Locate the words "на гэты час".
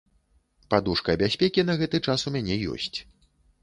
1.69-2.19